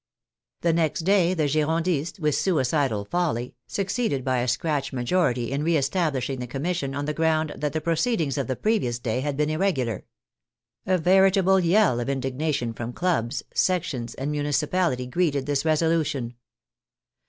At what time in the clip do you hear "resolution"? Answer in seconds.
15.65-16.33